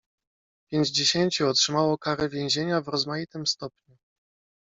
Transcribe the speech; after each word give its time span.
"Pięćdziesięciu 0.71 1.47
otrzymało 1.49 1.97
karę 1.97 2.29
więzienia 2.29 2.81
w 2.81 2.87
rozmaitym 2.87 3.47
stopniu." 3.47 3.97